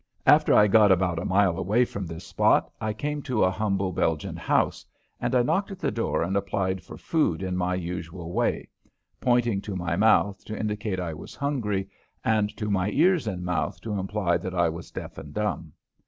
[0.25, 3.51] After I had got about a mile away from this spot I came to a
[3.51, 4.83] humble Belgian house,
[5.19, 8.67] and I knocked at the door and applied for food in my usual way,
[9.19, 11.87] pointing to my mouth to indicate I was hungry
[12.25, 15.71] and to my ears and mouth to imply that I was deaf and dumb.